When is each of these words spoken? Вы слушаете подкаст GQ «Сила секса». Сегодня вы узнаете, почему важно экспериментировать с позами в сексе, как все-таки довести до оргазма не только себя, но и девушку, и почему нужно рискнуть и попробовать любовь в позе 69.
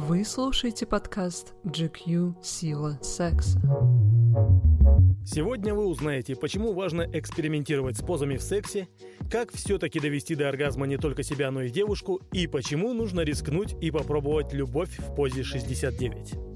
Вы 0.00 0.24
слушаете 0.24 0.86
подкаст 0.86 1.54
GQ 1.64 2.36
«Сила 2.40 3.00
секса». 3.02 3.60
Сегодня 5.26 5.74
вы 5.74 5.86
узнаете, 5.86 6.36
почему 6.36 6.72
важно 6.72 7.02
экспериментировать 7.12 7.96
с 7.96 8.00
позами 8.00 8.36
в 8.36 8.42
сексе, 8.42 8.86
как 9.28 9.52
все-таки 9.52 9.98
довести 9.98 10.36
до 10.36 10.48
оргазма 10.48 10.86
не 10.86 10.98
только 10.98 11.24
себя, 11.24 11.50
но 11.50 11.62
и 11.62 11.70
девушку, 11.70 12.20
и 12.32 12.46
почему 12.46 12.94
нужно 12.94 13.22
рискнуть 13.22 13.74
и 13.80 13.90
попробовать 13.90 14.52
любовь 14.52 14.96
в 15.00 15.16
позе 15.16 15.42
69. 15.42 16.47